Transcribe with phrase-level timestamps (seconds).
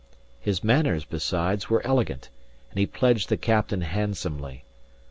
[0.39, 2.29] His manners, besides, were elegant,
[2.71, 4.65] and he pledged the captain handsomely.